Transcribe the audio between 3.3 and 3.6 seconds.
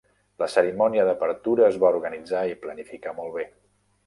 bé.